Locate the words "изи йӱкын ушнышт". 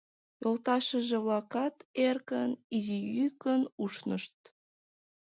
2.75-4.37